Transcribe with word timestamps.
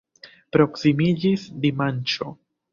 Proksimiĝis 0.57 1.45
dimanĉo. 1.67 2.35